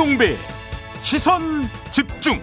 김종배 0.00 0.34
시선 1.02 1.68
집중 1.90 2.40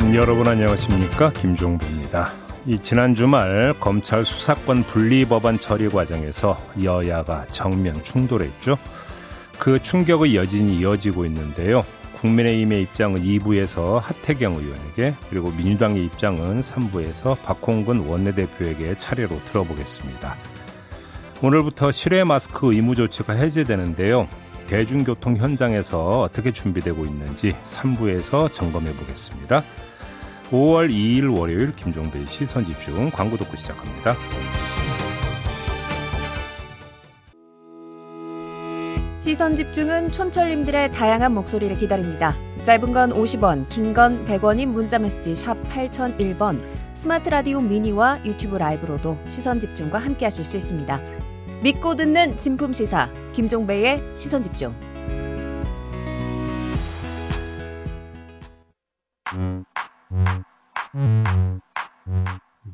음, 0.00 0.14
여러분 0.14 0.46
안녕하십니까 0.46 1.30
김종배입니다. 1.32 2.32
이 2.66 2.78
지난 2.78 3.16
주말 3.16 3.74
검찰 3.80 4.24
수사권 4.24 4.84
분리 4.84 5.24
법안 5.24 5.58
처리 5.58 5.88
과정에서 5.88 6.56
여야가 6.80 7.46
정면 7.50 8.00
충돌했죠. 8.04 8.78
그 9.58 9.82
충격의 9.82 10.36
여진이 10.36 10.78
이어지고 10.78 11.26
있는데요. 11.26 11.82
국민의힘의 12.14 12.82
입장은 12.82 13.20
2부에서 13.20 13.98
하태경 14.00 14.54
의원에게 14.54 15.14
그리고 15.30 15.50
민주당의 15.50 16.04
입장은 16.04 16.60
3부에서 16.60 17.36
박홍근 17.42 18.06
원내대표에게 18.06 18.98
차례로 18.98 19.40
들어보겠습니다. 19.46 20.36
오늘부터 21.42 21.90
실외 21.90 22.22
마스크 22.22 22.72
의무 22.72 22.94
조치가 22.94 23.32
해제되는데요. 23.32 24.28
대중교통 24.68 25.36
현장에서 25.36 26.20
어떻게 26.20 26.52
준비되고 26.52 27.04
있는지 27.04 27.56
3부에서 27.64 28.52
점검해 28.52 28.92
보겠습니다. 28.94 29.64
5월 30.50 30.90
2일 30.90 31.36
월요일 31.36 31.74
김종배 31.74 32.24
시선 32.26 32.64
집중 32.66 33.10
광고 33.10 33.36
듣고 33.36 33.56
시작합니다. 33.56 34.14
시선 39.18 39.56
집중은 39.56 40.10
촌철님들의 40.12 40.92
다양한 40.92 41.34
목소리를 41.34 41.76
기다립니다. 41.76 42.34
짧은 42.62 42.92
건 42.92 43.10
50원, 43.10 43.68
긴 43.68 43.92
건 43.94 44.24
100원인 44.24 44.66
문자 44.66 44.98
메시지 44.98 45.34
샵 45.34 45.56
8001번, 45.68 46.62
스마트 46.94 47.28
라디오 47.28 47.60
미니와 47.60 48.24
유튜브 48.24 48.56
라이브로도 48.56 49.18
시선 49.26 49.60
집중과 49.60 49.98
함께 49.98 50.24
하실 50.26 50.44
수 50.44 50.56
있습니다. 50.56 51.00
믿고 51.62 51.96
듣는 51.96 52.38
진품 52.38 52.72
시사 52.72 53.08
김종배의 53.32 54.00
시선 54.16 54.42
집중. 54.42 54.74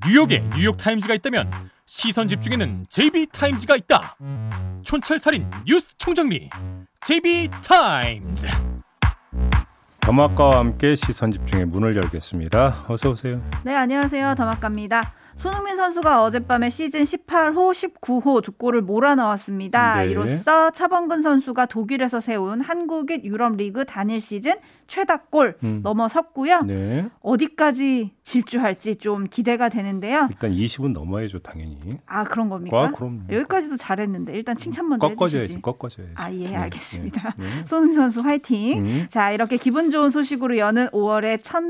뉴욕에 0.06 0.44
뉴욕 0.54 0.76
타임즈가 0.76 1.14
있다면 1.14 1.50
시선 1.86 2.28
집중에는 2.28 2.86
JB타임즈가 2.88 3.76
있다 3.76 4.16
촌철살인 4.82 5.50
뉴스 5.66 5.96
총정리 5.96 6.50
JB타임즈 7.00 8.46
더마카와 10.00 10.58
함께 10.58 10.94
시선 10.94 11.32
집중의 11.32 11.64
문을 11.64 11.96
열겠습니다. 11.96 12.84
어서 12.88 13.10
오세요. 13.10 13.40
네, 13.64 13.74
안녕하세요. 13.74 14.34
더마카입니다. 14.34 15.14
손흥민 15.36 15.76
선수가 15.76 16.22
어젯밤에 16.22 16.70
시즌 16.70 17.02
18호, 17.02 17.72
19호 17.72 18.42
두 18.42 18.52
골을 18.52 18.82
몰아넣었습니다. 18.82 20.02
네. 20.02 20.10
이로써 20.10 20.70
차범근 20.70 21.22
선수가 21.22 21.66
독일에서 21.66 22.20
세운 22.20 22.60
한국인 22.60 23.24
유럽 23.24 23.56
리그 23.56 23.84
단일 23.84 24.20
시즌 24.20 24.54
최다골 24.86 25.58
음. 25.62 25.80
넘어섰고요. 25.82 26.62
네. 26.62 27.08
어디까지 27.20 28.14
질주할지 28.22 28.96
좀 28.96 29.26
기대가 29.28 29.68
되는데요. 29.68 30.28
일단 30.30 30.52
20은 30.52 30.92
넘어야죠, 30.92 31.40
당연히. 31.40 31.78
아, 32.06 32.24
그런 32.24 32.48
겁니까? 32.48 32.76
와, 32.76 32.90
그럼. 32.90 33.26
여기까지도 33.30 33.76
잘했는데 33.76 34.34
일단 34.34 34.56
칭찬 34.56 34.88
먼저 34.88 35.08
꺾어줘야지, 35.08 35.60
꺾어줘야지. 35.60 36.12
아, 36.14 36.32
예, 36.32 36.46
네, 36.46 36.56
알겠습니다. 36.56 37.34
네. 37.38 37.44
네. 37.44 37.64
손흥민 37.66 37.94
선수 37.94 38.20
화이팅. 38.20 38.84
음. 38.84 39.06
자, 39.10 39.32
이렇게 39.32 39.56
기분 39.56 39.90
좋은 39.90 40.10
소식으로 40.10 40.58
여는 40.58 40.88
5월의 40.88 41.40
첫 41.42 41.62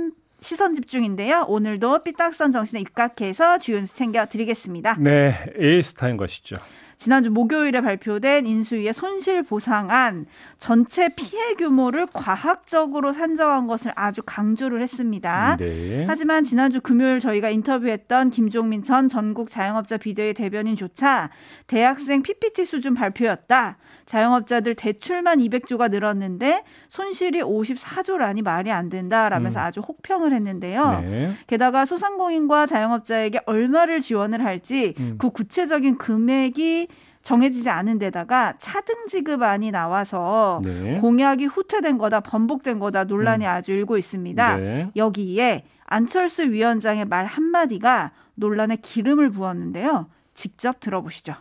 시선 0.44 0.74
집중인데요. 0.74 1.46
오늘도 1.48 2.04
삐딱선 2.04 2.52
정신에 2.52 2.80
입각해서 2.80 3.58
뉴스 3.58 3.94
챙겨드리겠습니다. 3.94 4.96
네, 5.00 5.32
에이스타인 5.56 6.18
것이죠. 6.18 6.56
지난주 6.96 7.30
목요일에 7.30 7.80
발표된 7.80 8.46
인수위의 8.46 8.92
손실 8.92 9.42
보상안 9.42 10.26
전체 10.58 11.08
피해 11.08 11.54
규모를 11.54 12.06
과학적으로 12.12 13.12
산정한 13.12 13.66
것을 13.66 13.92
아주 13.94 14.22
강조를 14.24 14.82
했습니다. 14.82 15.56
네. 15.58 16.04
하지만 16.08 16.44
지난주 16.44 16.80
금요일 16.80 17.20
저희가 17.20 17.50
인터뷰했던 17.50 18.30
김종민 18.30 18.82
전 18.82 19.08
전국 19.08 19.50
자영업자 19.50 19.96
비대위 19.96 20.34
대변인조차 20.34 21.30
대학생 21.66 22.22
PPT 22.22 22.64
수준 22.64 22.94
발표였다. 22.94 23.78
자영업자들 24.06 24.74
대출만 24.74 25.38
200조가 25.38 25.90
늘었는데 25.90 26.62
손실이 26.88 27.40
54조라니 27.40 28.42
말이 28.42 28.70
안 28.70 28.88
된다라면서 28.88 29.60
음. 29.60 29.64
아주 29.64 29.80
혹평을 29.80 30.34
했는데요. 30.34 31.00
네. 31.02 31.34
게다가 31.46 31.84
소상공인과 31.84 32.66
자영업자에게 32.66 33.40
얼마를 33.46 34.00
지원을 34.00 34.44
할지 34.44 34.94
음. 35.00 35.16
그 35.18 35.30
구체적인 35.30 35.96
금액이 35.98 36.83
정해지지 37.24 37.70
않은 37.70 37.98
데다가 37.98 38.54
차등 38.58 39.08
지급안이 39.08 39.70
나와서 39.70 40.60
네. 40.62 40.98
공약이 40.98 41.46
후퇴된 41.46 41.96
거다, 41.96 42.20
번복된 42.20 42.78
거다 42.78 43.04
논란이 43.04 43.46
음. 43.46 43.50
아주 43.50 43.72
일고 43.72 43.96
있습니다. 43.96 44.56
네. 44.58 44.90
여기에 44.94 45.64
안철수 45.86 46.42
위원장의 46.42 47.06
말 47.06 47.24
한마디가 47.24 48.12
논란에 48.34 48.76
기름을 48.76 49.30
부었는데요. 49.30 50.06
직접 50.34 50.80
들어보시죠. 50.80 51.34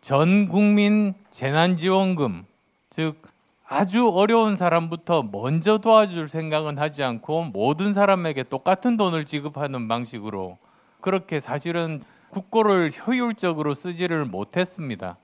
전 0.00 0.48
국민 0.48 1.14
재난지원금, 1.30 2.44
즉 2.90 3.22
아주 3.66 4.08
어려운 4.08 4.54
사람부터 4.54 5.30
먼저 5.32 5.78
도와줄 5.78 6.28
생각은 6.28 6.78
하지 6.78 7.02
않고 7.02 7.46
모든 7.52 7.92
사람에게 7.92 8.44
똑같은 8.44 8.96
돈을 8.96 9.24
지급하는 9.24 9.88
방식으로 9.88 10.58
그렇게 11.00 11.40
사실은 11.40 12.00
국고를 12.32 12.90
효율적으로 13.06 13.74
쓰지를 13.74 14.24
못했습니다. 14.24 15.18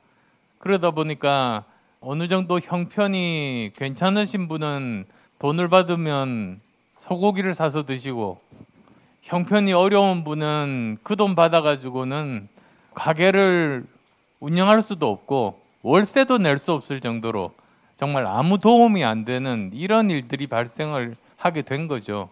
그러다 0.58 0.90
보니까 0.90 1.64
어느 2.00 2.28
정도 2.28 2.60
형편이 2.60 3.70
괜찮으신 3.74 4.46
분은 4.46 5.06
돈을 5.38 5.68
받으면 5.68 6.60
소고기를 6.92 7.54
사서 7.54 7.84
드시고 7.86 8.40
형편이 9.22 9.72
어려운 9.72 10.22
분은 10.22 10.98
그 11.02 11.16
돈 11.16 11.34
받아가지고는 11.34 12.48
가게를 12.94 13.86
운영할 14.40 14.82
수도 14.82 15.10
없고 15.10 15.60
월세도 15.82 16.38
낼 16.38 16.58
수 16.58 16.72
없을 16.72 17.00
정도로 17.00 17.52
정말 17.96 18.26
아무 18.26 18.58
도움이 18.58 19.02
안 19.04 19.24
되는 19.24 19.70
이런 19.72 20.10
일들이 20.10 20.46
발생을 20.46 21.16
하게 21.36 21.62
된 21.62 21.88
거죠. 21.88 22.28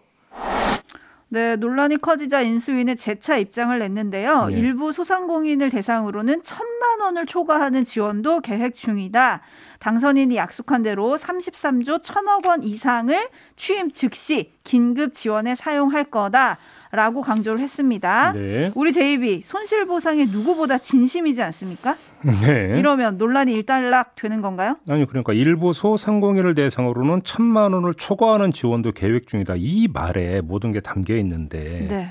네, 1.29 1.57
논란이 1.57 1.97
커지자 1.97 2.41
인수위는 2.41 2.95
재차 2.95 3.37
입장을 3.37 3.77
냈는데요. 3.77 4.47
네. 4.47 4.57
일부 4.59 4.91
소상공인을 4.91 5.69
대상으로는 5.69 6.41
천만 6.43 7.01
원을 7.01 7.25
초과하는 7.25 7.83
지원도 7.83 8.39
계획 8.41 8.75
중이다. 8.75 9.41
당선인이 9.79 10.35
약속한 10.35 10.83
대로 10.83 11.15
33조 11.15 12.01
1천억 12.01 12.45
원 12.45 12.63
이상을 12.63 13.15
취임 13.55 13.91
즉시 13.91 14.51
긴급 14.63 15.13
지원에 15.13 15.55
사용할 15.55 16.05
거다. 16.05 16.57
라고 16.91 17.21
강조를 17.21 17.59
했습니다. 17.59 18.31
네. 18.31 18.71
우리 18.73 18.93
제이비 18.93 19.41
손실 19.43 19.85
보상에 19.85 20.25
누구보다 20.25 20.77
진심이지 20.77 21.41
않습니까? 21.41 21.97
네. 22.21 22.79
이러면 22.79 23.17
논란이 23.17 23.51
일단락 23.53 24.15
되는 24.15 24.41
건가요? 24.41 24.77
아니 24.89 25.05
그러니까 25.05 25.33
일부 25.33 25.73
소상공인을 25.73 26.55
대상으로는 26.55 27.21
천만 27.25 27.73
원을 27.73 27.93
초과하는 27.93 28.53
지원도 28.53 28.93
계획 28.93 29.27
중이다. 29.27 29.55
이 29.57 29.89
말에 29.93 30.41
모든 30.41 30.71
게 30.71 30.79
담겨 30.79 31.15
있는데 31.17 31.87
네. 31.89 32.09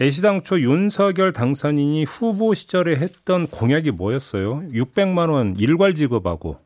애시당초 0.00 0.60
윤석열 0.60 1.32
당선인이 1.32 2.04
후보 2.04 2.54
시절에 2.54 2.96
했던 2.96 3.46
공약이 3.46 3.92
뭐였어요? 3.92 4.62
600만 4.72 5.30
원 5.30 5.54
일괄 5.56 5.94
지급하고 5.94 6.58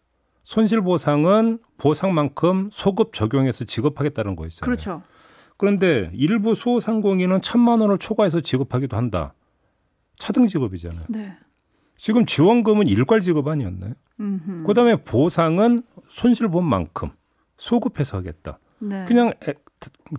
손실 0.49 0.81
보상은 0.81 1.59
보상만큼 1.77 2.71
소급 2.73 3.13
적용해서 3.13 3.65
지급하겠다는 3.65 4.35
거였잖아요. 4.35 4.65
그렇죠. 4.65 5.03
그런데 5.59 6.11
일부 6.15 6.55
소상공인은 6.55 7.43
천만 7.43 7.83
원을 7.83 7.99
초과해서 7.99 8.41
지급하기도 8.41 8.97
한다. 8.97 9.35
차등 10.19 10.49
지급이잖아요. 10.49 11.05
네. 11.11 11.37
지금 11.99 12.25
지원금은 12.25 12.89
일괄 12.89 13.21
지급 13.21 13.47
아니었나요? 13.47 13.93
음흠. 14.21 14.63
그다음에 14.67 14.97
보상은 14.97 15.83
손실 16.09 16.49
본 16.49 16.65
만큼 16.65 17.11
소급해서 17.59 18.17
하겠다. 18.17 18.59
네. 18.79 19.05
그냥 19.07 19.35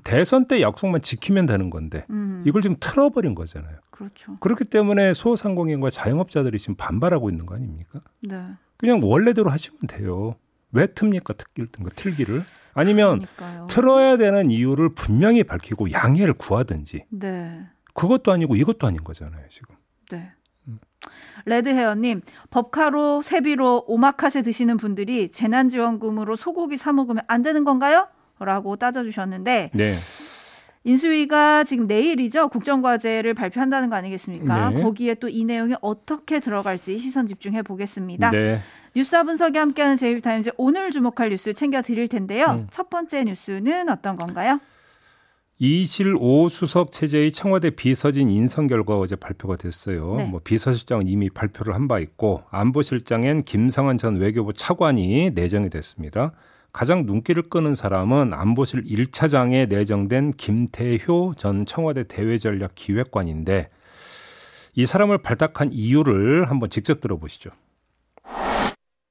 대선 0.03 0.45
때 0.45 0.61
약속만 0.61 1.01
지키면 1.01 1.47
되는 1.47 1.71
건데 1.71 2.05
음. 2.11 2.43
이걸 2.45 2.61
지금 2.61 2.77
틀어버린 2.79 3.33
거잖아요. 3.33 3.77
그렇죠. 3.89 4.37
그렇기 4.41 4.65
때문에 4.65 5.15
소상공인과 5.15 5.89
자영업자들이 5.89 6.59
지금 6.59 6.75
반발하고 6.75 7.31
있는 7.31 7.47
거 7.47 7.55
아닙니까? 7.55 8.01
네. 8.21 8.45
그냥 8.79 9.01
원래대로 9.03 9.51
하시면 9.51 9.79
돼요. 9.87 10.35
왜 10.71 10.87
틉니까 10.87 11.37
특기를 11.37 11.69
든가 11.71 11.89
틀기를? 11.95 12.43
아니면 12.73 13.25
그러니까요. 13.37 13.67
틀어야 13.67 14.17
되는 14.17 14.49
이유를 14.49 14.89
분명히 14.95 15.43
밝히고 15.43 15.91
양해를 15.91 16.33
구하든지. 16.35 17.05
네. 17.09 17.59
그것도 17.93 18.31
아니고 18.31 18.55
이것도 18.55 18.87
아닌 18.87 19.03
거잖아요, 19.03 19.43
지금. 19.49 19.75
네. 20.09 20.29
음. 20.67 20.79
레드헤어님, 21.45 22.21
법카로 22.51 23.21
세비로 23.21 23.85
오마카세 23.87 24.43
드시는 24.43 24.77
분들이 24.77 25.29
재난지원금으로 25.31 26.37
소고기 26.37 26.77
사 26.77 26.93
먹으면 26.93 27.23
안 27.27 27.41
되는 27.41 27.65
건가요? 27.65 28.07
라고 28.39 28.77
따져주셨는데, 28.77 29.71
네. 29.73 29.95
인수위가 30.83 31.65
지금 31.65 31.87
내일이죠. 31.87 32.47
국정과제를 32.49 33.33
발표한다는 33.33 33.89
거 33.89 33.95
아니겠습니까? 33.95 34.69
네. 34.71 34.81
거기에 34.83 35.15
또 35.15 35.27
이 35.29 35.43
내용이 35.45 35.75
어떻게 35.81 36.39
들어갈지 36.39 36.97
시선 36.97 37.27
집중해 37.27 37.61
보겠습니다. 37.63 38.31
네. 38.31 38.61
뉴스와 38.95 39.23
분석이 39.23 39.57
함께하는 39.57 39.97
JB타임즈 39.97 40.51
오늘 40.57 40.91
주목할 40.91 41.29
뉴스 41.29 41.53
챙겨 41.53 41.81
드릴 41.81 42.07
텐데요. 42.07 42.45
음. 42.47 42.67
첫 42.71 42.89
번째 42.89 43.23
뉴스는 43.25 43.89
어떤 43.89 44.15
건가요? 44.15 44.59
이실 45.61 46.15
오 46.17 46.47
수석 46.47 46.91
체제의 46.93 47.33
청와대 47.33 47.69
비서진 47.69 48.29
인선 48.29 48.67
결과가 48.67 48.99
어제 49.01 49.17
발표가 49.17 49.57
됐어요. 49.57 50.15
네. 50.15 50.23
뭐 50.23 50.39
비서실장은 50.43 51.07
이미 51.07 51.29
발표를 51.29 51.75
한 51.75 51.87
바 51.89 51.99
있고 51.99 52.43
안보실장엔 52.49 53.43
김성한 53.43 53.97
전 53.97 54.15
외교부 54.15 54.53
차관이 54.53 55.31
내정이 55.35 55.69
됐습니다. 55.69 56.31
가장 56.71 57.05
눈길을 57.05 57.43
끄는 57.49 57.75
사람은 57.75 58.33
안보실 58.33 58.83
1차장에 58.83 59.67
내정된 59.67 60.33
김태효 60.33 61.33
전 61.37 61.65
청와대 61.65 62.03
대외전략 62.07 62.75
기획관인데 62.75 63.69
이 64.75 64.85
사람을 64.85 65.17
발탁한 65.19 65.71
이유를 65.71 66.49
한번 66.49 66.69
직접 66.69 67.01
들어보시죠. 67.01 67.49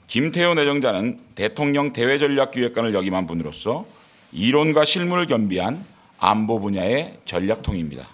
김태효 0.07 0.55
내정자는 0.55 1.19
대통령 1.35 1.93
대외전략기획관을 1.93 2.95
역임한 2.95 3.27
분으로서 3.27 3.85
이론과 4.33 4.85
실무를 4.85 5.27
겸비한 5.27 5.85
안보 6.19 6.61
분야의 6.61 7.19
전략통입니다. 7.25 8.07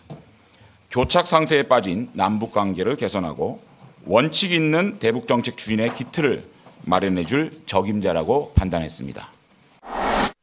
교착 0.91 1.27
상태에 1.27 1.65
빠진 1.65 2.09
남북 2.13 2.53
관계를 2.53 2.97
개선하고 2.97 3.63
원칙 4.07 4.53
있는 4.53 4.99
대북 4.99 5.29
정책 5.29 5.57
추진의 5.57 5.95
기틀을 5.95 6.45
마련해 6.83 7.25
줄 7.25 7.53
적임자라고 7.67 8.53
판단했습니다. 8.55 9.34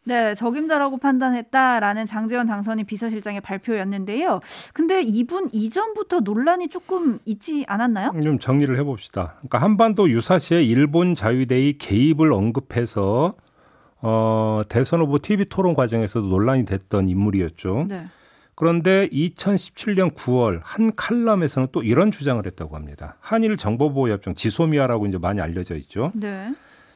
네, 0.04 0.34
적임자라고 0.34 0.98
판단했다라는 0.98 2.08
장재원 2.08 2.48
당선인 2.48 2.86
비서실장의 2.86 3.42
발표였는데요. 3.42 4.40
근데 4.74 5.02
이분 5.02 5.50
이전부터 5.52 6.22
논란이 6.22 6.70
조금 6.70 7.20
있지 7.26 7.66
않았나요? 7.68 8.20
좀 8.24 8.40
정리를 8.40 8.76
해봅시다. 8.80 9.36
그러니까 9.38 9.60
한반도 9.60 10.10
유사시에 10.10 10.64
일본 10.64 11.14
자유대의 11.14 11.78
개입을 11.78 12.34
언급해서 12.34 13.36
어, 14.02 14.64
대선 14.68 15.02
후보 15.02 15.20
TV 15.20 15.46
토론 15.46 15.76
과정에서도 15.76 16.28
논란이 16.28 16.66
됐던 16.66 17.08
인물이었죠. 17.08 17.86
네. 17.88 18.06
그런데 18.56 19.08
2017년 19.10 20.14
9월 20.14 20.60
한 20.64 20.96
칼럼에서는 20.96 21.70
또 21.72 21.84
이런 21.84 22.12
주장을 22.12 22.44
했다고 22.46 22.76
합니다. 22.76 23.18
한일 23.20 23.58
정보보호협정 23.58 24.36
지소미아라고 24.36 25.08
이제 25.08 25.18
많이 25.18 25.42
알려져 25.42 25.76
있죠. 25.78 26.12
네. 26.16 26.54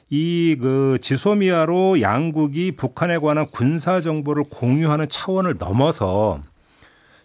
이 0.10 0.58
그 0.62 0.98
지소미아로 1.02 2.02
양국이 2.02 2.74
북한에 2.74 3.18
관한 3.18 3.48
군사 3.48 4.02
정보를 4.02 4.44
공유하는 4.50 5.10
차원을 5.10 5.56
넘어서 5.58 6.42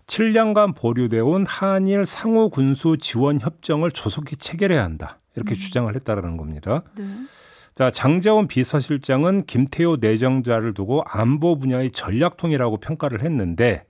7년간 0.06 0.74
보류돼 0.74 1.20
온 1.20 1.46
한일 1.46 2.04
상호 2.06 2.48
군수 2.48 2.96
지원 2.98 3.40
협정을 3.40 3.92
조속히 3.92 4.36
체결해야 4.36 4.82
한다. 4.82 5.18
이렇게 5.36 5.54
음. 5.54 5.56
주장을 5.56 5.94
했다라는 5.94 6.36
겁니다. 6.36 6.82
네. 6.96 7.04
자, 7.74 7.90
장재원 7.92 8.48
비서실장은 8.48 9.44
김태호 9.46 9.98
내정자를 10.00 10.74
두고 10.74 11.04
안보 11.06 11.58
분야의 11.58 11.92
전략통이라고 11.92 12.78
평가를 12.78 13.22
했는데 13.22 13.84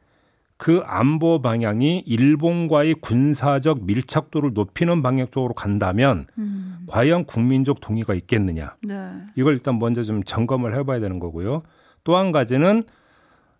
그 0.60 0.82
안보 0.84 1.40
방향이 1.40 2.02
일본과의 2.06 2.96
군사적 3.00 3.86
밀착도를 3.86 4.52
높이는 4.52 5.02
방향 5.02 5.26
쪽으로 5.30 5.54
간다면 5.54 6.26
음. 6.36 6.84
과연 6.86 7.24
국민적 7.24 7.80
동의가 7.80 8.12
있겠느냐. 8.12 8.76
네. 8.82 9.10
이걸 9.36 9.54
일단 9.54 9.78
먼저 9.78 10.02
좀 10.02 10.22
점검을 10.22 10.76
해봐야 10.76 11.00
되는 11.00 11.18
거고요. 11.18 11.62
또 12.04 12.18
한 12.18 12.30
가지는 12.30 12.82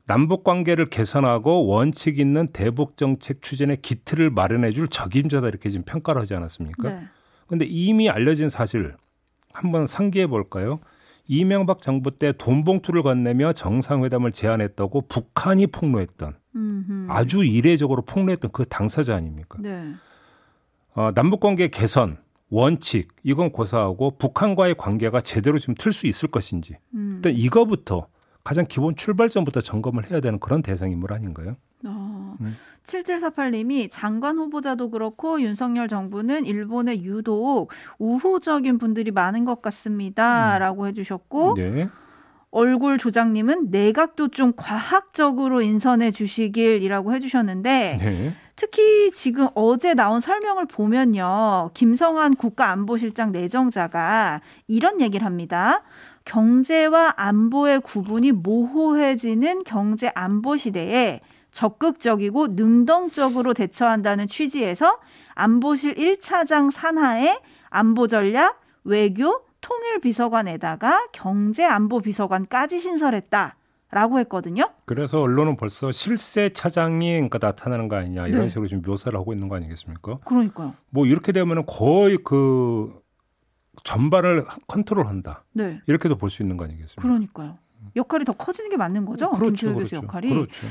남북 0.05 0.45
관계를 0.45 0.91
개선하고 0.91 1.67
원칙 1.69 2.19
있는 2.19 2.47
대북 2.53 2.99
정책 2.99 3.41
추진의 3.41 3.79
기틀을 3.81 4.29
마련해 4.29 4.71
줄 4.71 4.87
적임자다 4.87 5.49
이렇게 5.49 5.71
지금 5.71 5.87
평가를 5.87 6.21
하지 6.21 6.35
않았습니까? 6.35 6.91
네. 6.91 7.01
근데 7.47 7.65
이미 7.65 8.11
알려진 8.11 8.51
사실 8.51 8.95
한번 9.55 9.87
상기해 9.87 10.27
볼까요? 10.27 10.81
이명박 11.35 11.81
정부 11.81 12.11
때 12.11 12.33
돈 12.33 12.65
봉투를 12.65 13.05
건네며 13.05 13.53
정상회담을 13.53 14.33
제안했다고 14.33 15.03
북한이 15.03 15.69
폭로했던 15.69 16.35
음흠. 16.57 17.07
아주 17.09 17.45
이례적으로 17.45 18.03
폭로했던 18.03 18.51
그 18.51 18.65
당사자 18.65 19.15
아닙니까? 19.15 19.59
네. 19.63 19.93
어, 20.93 21.13
남북관계 21.15 21.69
개선 21.69 22.19
원칙 22.49 23.13
이건 23.23 23.53
고사하고 23.53 24.19
북한과의 24.19 24.75
관계가 24.75 25.21
제대로 25.21 25.57
지금 25.61 25.75
틀 25.79 25.93
수 25.93 26.09
있을 26.09 26.29
것인지 26.31 26.79
음. 26.95 27.13
일단 27.19 27.33
이거부터 27.33 28.09
가장 28.43 28.67
기본 28.69 28.97
출발점부터 28.97 29.61
점검을 29.61 30.11
해야 30.11 30.19
되는 30.19 30.41
그런 30.41 30.63
대상 30.63 30.91
인물 30.91 31.13
아닌가요? 31.13 31.55
어, 31.85 32.35
음. 32.41 32.57
7748님이 32.85 33.89
장관 33.91 34.39
후보자도 34.39 34.91
그렇고 34.91 35.41
윤석열 35.41 35.89
정부는 35.89 36.47
일본에 36.47 37.03
유독 37.03 37.69
우호적인 37.99 38.79
분들이 38.79 39.11
많은 39.11 39.45
것 39.45 39.63
같습니다. 39.63 40.57
음. 40.57 40.59
라고 40.61 40.87
해주셨고, 40.87 41.55
네. 41.55 41.89
얼굴 42.51 42.99
조장님은 42.99 43.71
내각도 43.71 44.29
좀 44.29 44.53
과학적으로 44.57 45.63
인선해 45.63 46.11
주시길이라고 46.11 47.15
해주셨는데, 47.15 47.99
네. 48.01 48.35
특히 48.57 49.11
지금 49.13 49.49
어제 49.55 49.95
나온 49.95 50.21
설명을 50.21 50.67
보면요. 50.67 51.71
김성한 51.75 52.35
국가안보실장 52.35 53.33
내정자가 53.33 54.43
이런 54.67 55.01
얘기를 55.01 55.25
합니다. 55.25 55.83
경제와 56.27 57.15
안보의 57.17 57.81
구분이 57.81 58.33
모호해지는 58.33 59.65
경제 59.65 60.11
안보 60.15 60.57
시대에 60.57 61.21
적극적이고 61.53 62.49
능동적으로 62.49 63.55
대처한다는 63.55 64.29
취지에서 64.29 64.99
안보실 65.35 65.95
1차장 65.95 66.71
산하에 66.71 67.41
안보 67.69 68.07
전략, 68.07 68.61
외교, 68.85 69.43
통일 69.61 70.01
비서관에다가 70.01 71.09
경제 71.13 71.65
안보 71.65 72.01
비서관까지 72.01 72.81
신설했다. 72.81 73.57
라고 73.93 74.21
했거든요. 74.21 74.71
그래서 74.85 75.21
언론은 75.21 75.57
벌써 75.57 75.91
실세 75.91 76.49
차장이 76.51 77.11
그러니까 77.15 77.39
나타나는 77.43 77.89
거 77.89 77.97
아니냐 77.97 78.29
이런 78.29 78.43
네. 78.43 78.49
식으로 78.49 78.69
지금 78.69 78.85
묘사를 78.87 79.19
하고 79.19 79.33
있는 79.33 79.49
거 79.49 79.57
아니겠습니까? 79.57 80.19
그러니까요. 80.25 80.75
뭐 80.91 81.07
이렇게 81.07 81.33
되면은 81.33 81.67
거의 81.67 82.17
그 82.25 83.03
전반을 83.83 84.45
컨트롤한다. 84.69 85.43
네. 85.55 85.81
이렇게도 85.89 86.19
볼 86.19 86.31
수 86.31 86.41
있는 86.43 86.57
거 86.57 86.65
아니겠습니까? 86.67 87.03
그러니까요. 87.03 87.55
역할이 87.97 88.25
더 88.25 88.33
커지는 88.33 88.71
게 88.71 88.77
맞는 88.77 89.05
거죠. 89.07 89.29
그렇죠, 89.31 89.67
김태우 89.67 89.75
그렇죠. 89.75 89.97
역할이. 89.97 90.29
그렇죠. 90.29 90.67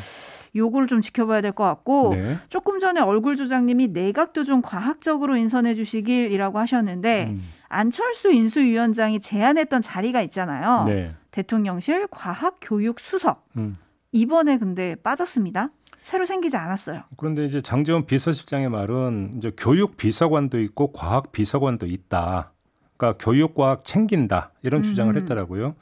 요거를 0.55 0.87
좀 0.87 1.01
지켜봐야 1.01 1.41
될 1.41 1.51
것 1.51 1.63
같고 1.63 2.15
네. 2.15 2.37
조금 2.49 2.79
전에 2.79 3.01
얼굴 3.01 3.35
조장님이 3.35 3.87
내각도 3.89 4.43
좀 4.43 4.61
과학적으로 4.61 5.35
인선해 5.37 5.75
주시길이라고 5.75 6.59
하셨는데 6.59 7.27
음. 7.29 7.43
안철수 7.67 8.31
인수위원장이 8.31 9.19
제안했던 9.21 9.81
자리가 9.81 10.21
있잖아요. 10.23 10.85
네. 10.85 11.13
대통령실 11.31 12.07
과학교육수석. 12.11 13.45
음. 13.57 13.77
이번에 14.11 14.57
근데 14.57 14.95
빠졌습니다. 14.95 15.69
새로 16.01 16.25
생기지 16.25 16.57
않았어요. 16.57 17.03
그런데 17.17 17.45
이제 17.45 17.61
장재원 17.61 18.05
비서실장의 18.05 18.69
말은 18.69 19.35
이제 19.37 19.51
교육 19.55 19.97
비서관도 19.97 20.59
있고 20.61 20.91
과학 20.91 21.31
비서관도 21.31 21.85
있다. 21.85 22.53
그러니까 22.97 23.23
교육 23.23 23.53
과학 23.53 23.83
챙긴다 23.85 24.51
이런 24.63 24.81
주장을 24.81 25.13
음. 25.13 25.21
했더라고요. 25.21 25.75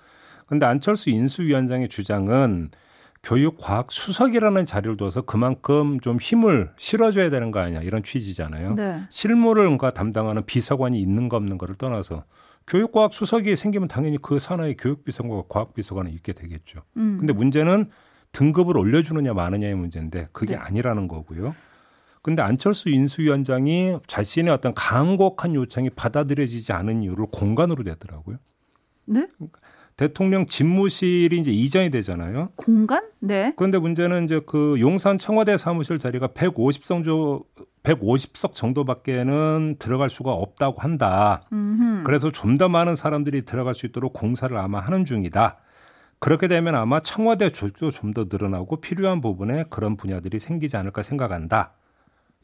그런데 0.45 0.65
안철수 0.65 1.09
인수위원장의 1.09 1.87
주장은 1.89 2.71
교육과학 3.23 3.91
수석이라는 3.91 4.65
자리를 4.65 4.97
둬서 4.97 5.21
그만큼 5.21 5.99
좀 5.99 6.17
힘을 6.17 6.71
실어줘야 6.77 7.29
되는 7.29 7.51
거 7.51 7.59
아니냐 7.59 7.81
이런 7.81 8.03
취지잖아요. 8.03 8.75
네. 8.75 9.01
실무를 9.09 9.65
뭔가 9.65 9.91
담당하는 9.91 10.45
비서관이 10.45 10.99
있는가 10.99 11.37
없는 11.37 11.57
거를 11.57 11.75
떠나서 11.75 12.23
교육과학 12.67 13.13
수석이 13.13 13.55
생기면 13.55 13.87
당연히 13.87 14.17
그 14.21 14.39
산하에 14.39 14.75
교육비서관과 14.75 15.43
과학비서관이 15.49 16.11
있게 16.11 16.33
되겠죠. 16.33 16.81
음. 16.97 17.17
근데 17.19 17.33
문제는 17.33 17.89
등급을 18.33 18.77
올려주느냐 18.77 19.33
마느냐의 19.33 19.75
문제인데 19.75 20.27
그게 20.31 20.55
네. 20.55 20.61
아니라는 20.61 21.07
거고요. 21.07 21.55
근데 22.21 22.41
안철수 22.41 22.89
인수위원장이 22.89 23.99
자신의 24.05 24.53
어떤 24.53 24.73
강곡한 24.73 25.55
요청이 25.55 25.91
받아들여지지 25.91 26.73
않은 26.73 27.03
이유를 27.03 27.27
공간으로 27.31 27.83
내더라고요. 27.83 28.37
네? 29.05 29.27
대통령 29.97 30.45
집무실이 30.45 31.37
이제 31.39 31.51
이전이 31.51 31.89
되잖아요. 31.89 32.49
공간? 32.55 33.03
네. 33.19 33.51
그런데 33.55 33.79
문제는 33.79 34.25
이제 34.25 34.39
그 34.45 34.77
용산 34.79 35.17
청와대 35.17 35.57
사무실 35.57 35.97
자리가 35.97 36.27
150석 36.27 37.43
150석 37.81 38.53
정도밖에는 38.53 39.77
들어갈 39.79 40.09
수가 40.09 40.31
없다고 40.33 40.81
한다. 40.81 41.41
음흠. 41.51 42.03
그래서 42.03 42.31
좀 42.31 42.57
더 42.57 42.69
많은 42.69 42.95
사람들이 42.95 43.43
들어갈 43.43 43.73
수 43.73 43.85
있도록 43.87 44.13
공사를 44.13 44.55
아마 44.55 44.79
하는 44.79 45.03
중이다. 45.03 45.57
그렇게 46.19 46.47
되면 46.47 46.75
아마 46.75 46.99
청와대 46.99 47.49
조직도 47.49 47.89
좀 47.91 48.13
더 48.13 48.25
늘어나고 48.29 48.77
필요한 48.81 49.19
부분에 49.19 49.65
그런 49.69 49.97
분야들이 49.97 50.37
생기지 50.37 50.77
않을까 50.77 51.01
생각한다. 51.01 51.73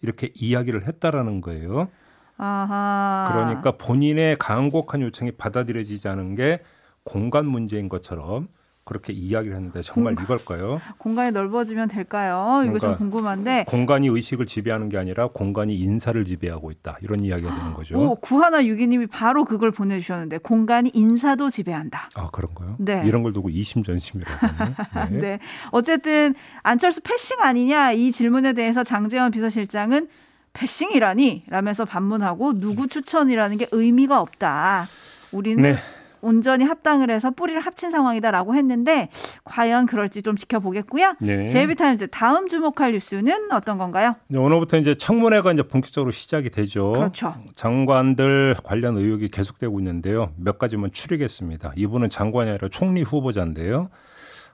이렇게 0.02 0.32
이야기를 0.34 0.88
했다라는 0.88 1.42
거예요. 1.42 1.90
아하. 2.38 3.30
그러니까 3.32 3.72
본인의 3.78 4.38
강곡한 4.40 5.02
요청이 5.02 5.34
받아들여지지 5.34 6.08
않은 6.08 6.34
게 6.36 6.60
공간 7.04 7.46
문제인 7.46 7.90
것처럼 7.90 8.48
그렇게 8.86 9.14
이야기를 9.14 9.56
했는데 9.56 9.82
정말 9.82 10.14
공간, 10.14 10.26
이걸까요? 10.26 10.82
공간이 10.98 11.32
넓어지면 11.32 11.88
될까요? 11.88 12.64
이거 12.66 12.80
좀 12.80 12.98
궁금한데 12.98 13.64
공간이 13.66 14.08
의식을 14.08 14.46
지배하는 14.46 14.90
게 14.90 14.98
아니라 14.98 15.28
공간이 15.28 15.74
인사를 15.74 16.22
지배하고 16.26 16.70
있다 16.70 16.98
이런 17.02 17.24
이야기가 17.24 17.56
되는 17.56 17.74
거죠. 17.74 17.98
오, 17.98 18.16
구하나 18.16 18.66
유기님이 18.66 19.08
바로 19.08 19.46
그걸 19.46 19.72
보내주셨는데 19.72 20.40
공간이 20.40 20.92
인사도 20.94 21.50
지배한다. 21.50 22.10
아 22.16 22.30
그런가요? 22.32 22.76
네. 22.78 23.04
이런 23.06 23.24
걸 23.24 23.32
두고 23.32 23.50
이심전심이라고. 23.50 24.48
네. 25.12 25.18
네. 25.18 25.40
어쨌든 25.72 26.36
안철수 26.62 27.00
패싱 27.00 27.40
아니냐 27.40 27.94
이 27.94 28.12
질문에 28.12 28.52
대해서 28.52 28.84
장재원 28.84 29.32
비서실장은 29.32 30.10
패싱이라니 30.52 31.46
라면서 31.48 31.86
반문하고 31.86 32.60
누구 32.60 32.88
추천이라는 32.88 33.58
게 33.58 33.68
의미가 33.72 34.20
없다. 34.20 34.88
우리는 35.32 35.62
네. 35.64 35.76
온전히 36.24 36.64
합당을 36.64 37.12
해서 37.12 37.32
뿌리를 37.32 37.60
합친 37.60 37.92
상황이다라고 37.92 38.56
했는데 38.56 39.10
과연 39.44 39.86
그럴지 39.86 40.24
좀 40.24 40.38
지켜보겠고요. 40.38 41.16
네. 41.20 41.48
제이비타임즈 41.50 42.08
다음 42.08 42.48
주목할 42.48 42.94
뉴스는 42.94 43.52
어떤 43.52 43.78
건가요? 43.78 44.16
네, 44.28 44.40
오늘부터 44.40 44.78
이제 44.78 44.96
청문회가 44.96 45.52
이제 45.52 45.64
본격적으로 45.64 46.12
시작이 46.12 46.50
되죠. 46.50 46.94
그렇죠. 46.94 47.36
장관들 47.56 48.56
관련 48.64 48.98
의혹이 48.98 49.30
계속되고 49.30 49.80
있는데요. 49.82 50.32
몇 50.38 50.58
가지만 50.58 50.92
추리겠습니다. 50.92 51.74
이분은 51.76 52.10
장관이 52.10 52.50
아니라 52.50 52.70
총리 52.70 53.02
후보자인데요. 53.02 53.90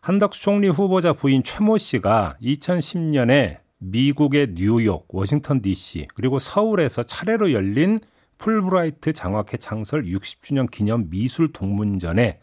한덕수 0.02 0.42
총리 0.42 0.70
후보자 0.70 1.14
부인 1.14 1.44
최모 1.44 1.78
씨가 1.78 2.38
2010년에 2.42 3.58
미국의 3.80 4.56
뉴욕, 4.56 5.06
워싱턴 5.10 5.62
DC 5.62 6.08
그리고 6.16 6.40
서울에서 6.40 7.04
차례로 7.04 7.54
열린 7.54 8.00
풀브라이트 8.40 9.14
장학회 9.14 9.58
창설 9.58 10.06
60주년 10.06 10.70
기념 10.72 11.10
미술 11.10 11.52
동문전에 11.54 12.40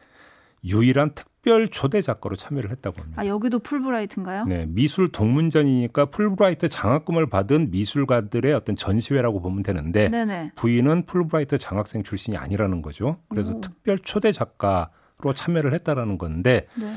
유일한 0.65 1.15
특별 1.15 1.69
초대 1.69 2.01
작가로 2.01 2.37
참여를 2.37 2.71
했다고 2.71 3.01
합니다. 3.01 3.23
아, 3.23 3.27
여기도 3.27 3.59
풀브라이트인가요? 3.61 4.45
네, 4.45 4.67
미술 4.69 5.11
동문전이니까 5.11 6.07
풀브라이트 6.07 6.69
장학금을 6.69 7.29
받은 7.29 7.71
미술가들의 7.71 8.53
어떤 8.53 8.77
전시회라고 8.77 9.41
보면 9.41 9.63
되는데 9.63 10.09
네네. 10.09 10.53
부인은 10.57 11.07
풀브라이트 11.07 11.59
장학생 11.59 12.03
출신이 12.03 12.37
아니라는 12.37 12.83
거죠. 12.83 13.19
그래서 13.29 13.53
오. 13.57 13.61
특별 13.61 13.99
초대 14.01 14.33
작가로 14.33 15.35
참여를 15.35 15.73
했다라는 15.75 16.19
건데 16.19 16.67
네. 16.75 16.95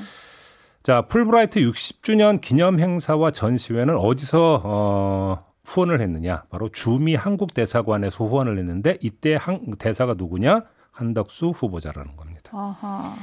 자, 0.81 1.03
풀브라이트 1.03 1.59
60주년 1.59 2.41
기념 2.41 2.79
행사와 2.79 3.31
전시회는 3.31 3.95
어디서 3.95 4.61
어 4.63 5.48
후원을 5.69 6.01
했느냐? 6.01 6.43
바로 6.49 6.69
주미 6.69 7.15
한국 7.15 7.53
대사관에서 7.53 8.25
후원을 8.25 8.57
했는데 8.57 8.97
이때 9.01 9.35
한, 9.39 9.71
대사가 9.77 10.15
누구냐? 10.17 10.63
한덕수 10.91 11.51
후보자라는 11.55 12.15
겁니다. 12.15 12.51
아하. 12.51 13.15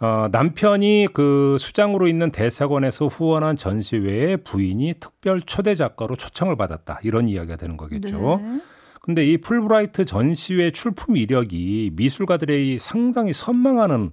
어, 0.00 0.28
남편이 0.32 1.08
그 1.14 1.56
수장으로 1.58 2.08
있는 2.08 2.32
대사관에서 2.32 3.06
후원한 3.06 3.56
전시회에 3.56 4.38
부인이 4.38 4.94
특별 4.98 5.40
초대 5.40 5.74
작가로 5.74 6.16
초청을 6.16 6.56
받았다. 6.56 6.98
이런 7.04 7.28
이야기가 7.28 7.56
되는 7.56 7.76
거겠죠. 7.76 8.40
네. 8.42 8.60
근데 9.00 9.24
이 9.24 9.38
풀브라이트 9.38 10.04
전시회 10.04 10.72
출품 10.72 11.16
이력이 11.16 11.92
미술가들의 11.94 12.78
상당히 12.78 13.32
선망하는 13.32 14.10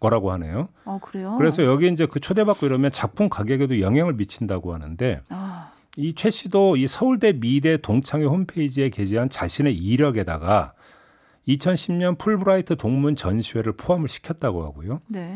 거라고 0.00 0.32
하네요. 0.32 0.68
아, 0.84 0.98
그래요? 1.00 1.36
그래서 1.38 1.64
여기 1.64 1.88
이제 1.88 2.06
그 2.06 2.18
초대받고 2.18 2.66
이러면 2.66 2.90
작품 2.90 3.28
가격에도 3.28 3.80
영향을 3.80 4.14
미친다고 4.14 4.74
하는데 4.74 5.20
아. 5.28 5.71
이 5.96 6.14
최 6.14 6.30
씨도 6.30 6.76
이 6.76 6.86
서울대 6.86 7.32
미대 7.32 7.76
동창회 7.76 8.24
홈페이지에 8.24 8.88
게재한 8.88 9.28
자신의 9.28 9.76
이력에다가 9.76 10.72
2010년 11.48 12.16
풀브라이트 12.18 12.76
동문 12.76 13.16
전시회를 13.16 13.72
포함을 13.72 14.08
시켰다고 14.08 14.64
하고요. 14.64 15.00
네. 15.08 15.34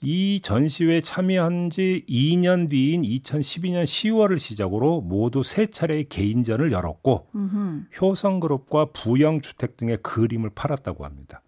이 0.00 0.40
전시회에 0.42 1.02
참여한 1.02 1.70
지 1.70 2.04
2년 2.08 2.68
뒤인 2.68 3.02
2012년 3.02 3.84
10월을 3.84 4.40
시작으로 4.40 5.00
모두 5.02 5.44
세 5.44 5.66
차례의 5.66 6.08
개인전을 6.08 6.72
열었고 6.72 7.28
음흠. 7.36 7.82
효성그룹과 8.00 8.86
부영주택 8.86 9.76
등의 9.76 9.98
그림을 10.02 10.50
팔았다고 10.54 11.04
합니다. 11.04 11.42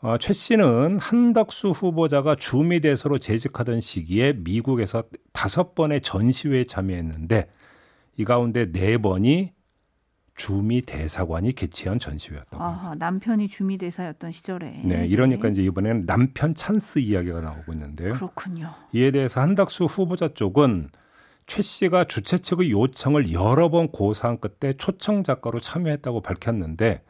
어, 0.00 0.16
최 0.16 0.32
씨는 0.32 0.98
한덕수 0.98 1.72
후보자가 1.72 2.36
주미대사로 2.36 3.18
재직하던 3.18 3.82
시기에 3.82 4.32
미국에서 4.32 5.02
다섯 5.32 5.74
번의 5.74 6.02
전시회에 6.02 6.64
참여했는데 6.64 7.48
이 8.16 8.24
가운데 8.24 8.70
네 8.70 8.98
번이 8.98 9.52
주미 10.36 10.80
대사관이 10.80 11.52
개최한 11.52 11.98
전시회였다고. 11.98 12.62
아, 12.62 12.94
남편이 12.98 13.48
주미 13.48 13.76
대사였던 13.76 14.32
시절에. 14.32 14.80
네, 14.84 15.06
이러니까 15.06 15.44
네. 15.44 15.50
이제 15.50 15.62
이번에는 15.62 16.06
남편 16.06 16.54
찬스 16.54 17.00
이야기가 17.00 17.42
나오고 17.42 17.74
있는데요. 17.74 18.14
그렇군요. 18.14 18.72
이에 18.92 19.10
대해서 19.10 19.42
한덕수 19.42 19.84
후보자 19.84 20.32
쪽은 20.32 20.88
최 21.46 21.60
씨가 21.62 22.04
주최 22.04 22.38
측의 22.38 22.70
요청을 22.70 23.32
여러 23.32 23.68
번 23.68 23.88
고사한 23.88 24.38
끝에 24.40 24.72
초청 24.74 25.24
작가로 25.24 25.60
참여했다고 25.60 26.22
밝혔는데 26.22 27.02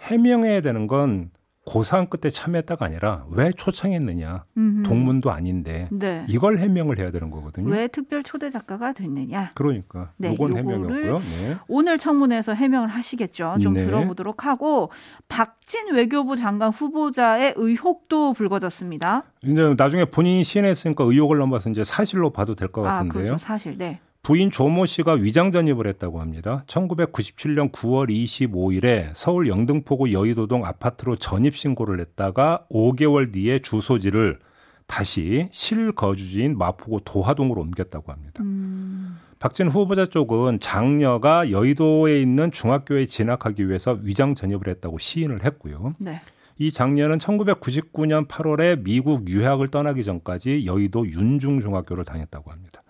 해명해야 0.00 0.62
되는 0.62 0.86
건 0.86 1.30
고사한 1.66 2.08
끝에 2.08 2.30
참여했다가 2.30 2.86
아니라 2.86 3.26
왜 3.30 3.52
초청했느냐 3.52 4.44
음흠. 4.56 4.82
동문도 4.82 5.30
아닌데 5.30 5.88
네. 5.92 6.24
이걸 6.26 6.58
해명을 6.58 6.98
해야 6.98 7.10
되는 7.10 7.30
거거든요. 7.30 7.68
왜 7.70 7.86
특별 7.86 8.22
초대 8.22 8.48
작가가 8.50 8.92
됐느냐? 8.92 9.52
그러니까 9.54 10.10
네, 10.16 10.32
이건 10.32 10.56
해명이었고요. 10.56 11.18
네. 11.18 11.56
오늘 11.68 11.98
청문회에서 11.98 12.54
해명을 12.54 12.88
하시겠죠. 12.88 13.56
좀 13.60 13.74
네. 13.74 13.84
들어보도록 13.84 14.46
하고 14.46 14.90
박진 15.28 15.92
외교부 15.94 16.34
장관 16.34 16.70
후보자의 16.70 17.54
의혹도 17.56 18.32
불거졌습니다. 18.32 19.24
이제 19.42 19.74
나중에 19.76 20.06
본인이 20.06 20.42
시인했으니까 20.42 21.04
의혹을 21.04 21.38
넘어서 21.38 21.68
이제 21.70 21.84
사실로 21.84 22.30
봐도 22.30 22.54
될 22.54 22.68
것 22.70 22.82
같은데요. 22.82 23.22
아, 23.22 23.26
그렇죠. 23.26 23.38
사실. 23.38 23.76
네. 23.76 24.00
부인 24.22 24.50
조모 24.50 24.84
씨가 24.84 25.14
위장 25.14 25.50
전입을 25.50 25.86
했다고 25.86 26.20
합니다. 26.20 26.62
1997년 26.66 27.72
9월 27.72 28.10
25일에 28.10 29.10
서울 29.14 29.48
영등포구 29.48 30.12
여의도동 30.12 30.64
아파트로 30.66 31.16
전입 31.16 31.56
신고를 31.56 32.00
했다가 32.00 32.66
5개월 32.70 33.32
뒤에 33.32 33.60
주소지를 33.60 34.38
다시 34.86 35.48
실거주지인 35.52 36.58
마포구 36.58 37.00
도화동으로 37.04 37.62
옮겼다고 37.62 38.12
합니다. 38.12 38.42
음. 38.42 39.18
박진 39.38 39.68
후보자 39.68 40.04
쪽은 40.04 40.60
장녀가 40.60 41.50
여의도에 41.50 42.20
있는 42.20 42.52
중학교에 42.52 43.06
진학하기 43.06 43.68
위해서 43.68 43.98
위장 44.02 44.34
전입을 44.34 44.68
했다고 44.68 44.98
시인을 44.98 45.44
했고요. 45.44 45.94
네. 45.98 46.20
이 46.58 46.70
장녀는 46.70 47.16
1999년 47.16 48.28
8월에 48.28 48.84
미국 48.84 49.30
유학을 49.30 49.68
떠나기 49.68 50.04
전까지 50.04 50.66
여의도 50.66 51.08
윤중중학교를 51.08 52.04
다녔다고 52.04 52.50
합니다. 52.50 52.82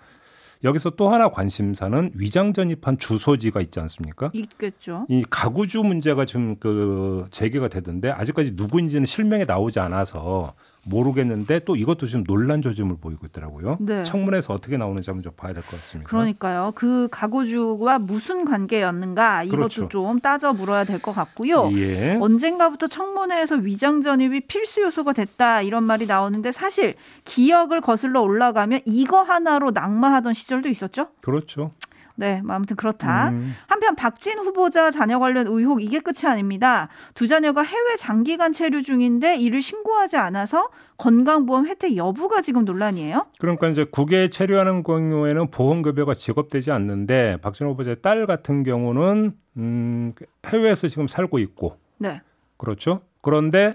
여기서 0.62 0.90
또 0.90 1.08
하나 1.08 1.30
관심사는 1.30 2.12
위장 2.14 2.52
전입한 2.52 2.98
주소지가 2.98 3.60
있지 3.62 3.80
않습니까? 3.80 4.30
있겠죠. 4.34 5.04
이 5.08 5.24
가구주 5.28 5.82
문제가 5.82 6.26
좀그 6.26 7.26
제기가 7.30 7.68
되던데 7.68 8.10
아직까지 8.10 8.52
누구인지는 8.54 9.06
실명에 9.06 9.44
나오지 9.44 9.80
않아서 9.80 10.54
모르겠는데 10.84 11.60
또 11.60 11.76
이것도 11.76 12.06
지금 12.06 12.24
논란 12.24 12.62
조짐을 12.62 12.96
보이고 13.00 13.26
있더라고요. 13.26 13.76
네. 13.80 14.02
청문회에서 14.02 14.54
어떻게 14.54 14.76
나오는지 14.76 15.10
한번 15.10 15.22
좀 15.22 15.32
봐야 15.36 15.52
될 15.52 15.62
것 15.62 15.72
같습니다. 15.72 16.08
그러니까요. 16.08 16.72
그 16.74 17.08
가구주와 17.10 17.98
무슨 17.98 18.44
관계였는가 18.44 19.44
이것도 19.44 19.56
그렇죠. 19.56 19.88
좀 19.88 20.20
따져 20.20 20.52
물어야 20.52 20.84
될 20.84 21.00
것 21.00 21.12
같고요. 21.12 21.70
예. 21.76 22.16
언젠가부터 22.20 22.88
청문회에서 22.88 23.56
위장 23.56 24.00
전입이 24.02 24.42
필수 24.42 24.82
요소가 24.82 25.12
됐다 25.12 25.62
이런 25.62 25.84
말이 25.84 26.06
나오는데 26.06 26.52
사실 26.52 26.94
기억을 27.24 27.80
거슬러 27.80 28.20
올라가면 28.22 28.80
이거 28.84 29.22
하나로 29.22 29.70
낙마하던 29.70 30.34
시절도 30.34 30.68
있었죠. 30.68 31.08
그렇죠. 31.22 31.72
네, 32.20 32.42
뭐 32.42 32.54
아무튼 32.54 32.76
그렇다. 32.76 33.30
음. 33.30 33.54
한편 33.66 33.96
박진 33.96 34.38
후보자 34.38 34.90
자녀 34.90 35.18
관련 35.18 35.46
의혹 35.46 35.82
이게 35.82 36.00
끝이 36.00 36.30
아닙니다. 36.30 36.88
두 37.14 37.26
자녀가 37.26 37.62
해외 37.62 37.96
장기간 37.96 38.52
체류 38.52 38.82
중인데 38.82 39.38
이를 39.38 39.62
신고하지 39.62 40.18
않아서 40.18 40.68
건강보험 40.98 41.66
혜택 41.66 41.96
여부가 41.96 42.42
지금 42.42 42.66
논란이에요. 42.66 43.28
그러니까 43.38 43.68
이제 43.68 43.84
국외에 43.84 44.28
체류하는 44.28 44.82
경우에는 44.82 45.50
보험급여가 45.50 46.12
지급되지 46.12 46.70
않는데 46.70 47.38
박진 47.40 47.66
후보자의 47.68 48.02
딸 48.02 48.26
같은 48.26 48.64
경우는 48.64 49.32
음, 49.56 50.12
해외에서 50.46 50.88
지금 50.88 51.08
살고 51.08 51.38
있고, 51.38 51.78
네, 51.96 52.20
그렇죠. 52.58 53.00
그런데 53.22 53.72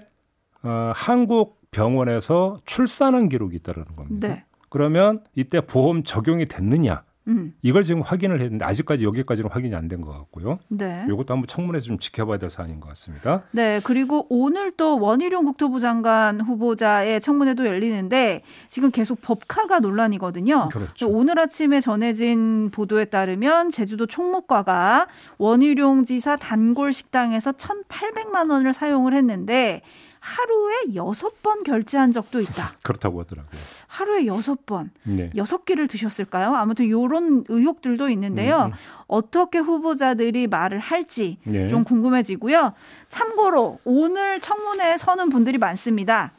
어, 0.62 0.92
한국 0.94 1.60
병원에서 1.72 2.60
출산한 2.64 3.28
기록이 3.28 3.56
있다는 3.56 3.84
겁니다. 3.96 4.28
네. 4.28 4.44
그러면 4.68 5.18
이때 5.34 5.60
보험 5.60 6.04
적용이 6.04 6.46
됐느냐? 6.46 7.02
음. 7.28 7.54
이걸 7.62 7.82
지금 7.82 8.02
확인을 8.02 8.40
했는데 8.40 8.64
아직까지 8.64 9.04
여기까지는 9.04 9.50
확인이 9.50 9.74
안 9.74 9.88
된 9.88 10.00
것 10.00 10.12
같고요. 10.12 10.58
네. 10.68 11.04
이것도 11.08 11.32
한번 11.34 11.46
청문회에서 11.46 11.86
좀 11.86 11.98
지켜봐야 11.98 12.38
될 12.38 12.50
사안인 12.50 12.80
것 12.80 12.88
같습니다. 12.88 13.42
네. 13.52 13.80
그리고 13.84 14.26
오늘 14.28 14.70
또 14.76 14.98
원희룡 15.00 15.44
국토부 15.44 15.80
장관 15.80 16.40
후보자의 16.40 17.20
청문회도 17.20 17.66
열리는데 17.66 18.42
지금 18.68 18.90
계속 18.90 19.20
법카가 19.22 19.80
논란이거든요. 19.80 20.68
그렇죠. 20.72 21.08
오늘 21.08 21.38
아침에 21.38 21.80
전해진 21.80 22.70
보도에 22.70 23.06
따르면 23.06 23.70
제주도 23.70 24.06
총무과가 24.06 25.06
원희룡 25.38 26.04
지사 26.04 26.36
단골 26.36 26.92
식당에서 26.92 27.52
1,800만 27.52 28.50
원을 28.50 28.72
사용을 28.72 29.14
했는데 29.14 29.82
하루에 30.26 30.96
여섯 30.96 31.40
번 31.40 31.62
결제한 31.62 32.10
적도 32.10 32.40
있다. 32.40 32.72
그렇다고 32.82 33.20
하더라고요. 33.20 33.60
하루에 33.86 34.26
여섯 34.26 34.66
번, 34.66 34.90
네. 35.04 35.30
여섯 35.36 35.64
끼를 35.64 35.86
드셨을까요? 35.86 36.52
아무튼 36.54 36.86
이런 36.86 37.44
의혹들도 37.48 38.08
있는데요. 38.10 38.64
음, 38.64 38.72
음. 38.72 38.72
어떻게 39.06 39.58
후보자들이 39.58 40.48
말을 40.48 40.80
할지 40.80 41.38
네. 41.44 41.68
좀 41.68 41.84
궁금해지고요. 41.84 42.72
참고로 43.08 43.78
오늘 43.84 44.40
청문회에 44.40 44.96
서는 44.96 45.30
분들이 45.30 45.58
많습니다. 45.58 46.32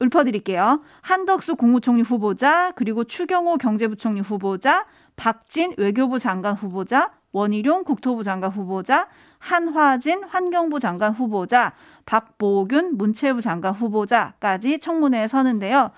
읊어드릴게요. 0.00 0.80
한덕수 1.02 1.56
국무총리 1.56 2.02
후보자, 2.02 2.72
그리고 2.74 3.04
추경호 3.04 3.58
경제부총리 3.58 4.20
후보자, 4.20 4.86
박진 5.16 5.74
외교부 5.76 6.18
장관 6.18 6.54
후보자, 6.54 7.12
원희룡 7.32 7.84
국토부 7.84 8.22
장관 8.22 8.50
후보자, 8.50 9.08
한화진 9.38 10.24
환경부 10.24 10.80
장관 10.80 11.12
후보자, 11.12 11.72
박보균 12.06 12.96
문체부 12.96 13.40
장관 13.40 13.74
후보자까지 13.74 14.78
청문회에 14.78 15.26
서는데요. 15.26 15.90